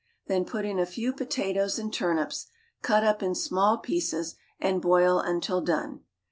Then 0.25 0.45
put 0.45 0.65
in 0.65 0.79
a 0.79 0.85
few 0.87 1.13
potatoes 1.13 1.77
and 1.77 1.93
turnips 1.93 2.47
(cut 2.81 3.03
up 3.03 3.21
in 3.21 3.35
small 3.35 3.77
pieces), 3.77 4.33
and 4.59 4.81
boil 4.81 5.19
until 5.19 5.61
done. 5.61 5.99